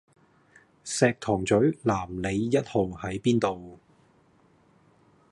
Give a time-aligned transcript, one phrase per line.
[0.83, 3.77] 石塘嘴南里壹號喺邊度？